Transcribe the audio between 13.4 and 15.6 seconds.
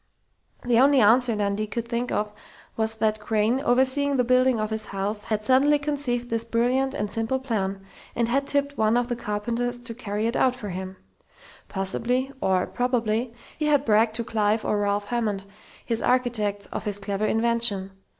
he had bragged to Clive or Ralph Hammond,